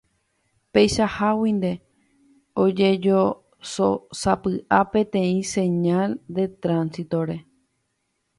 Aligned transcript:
Peichaháguinte 0.73 1.71
ojejosósapy'a 2.63 4.79
peteĩ 4.91 5.35
señal 5.53 6.11
de 6.35 6.43
tránsito-re. 6.63 7.37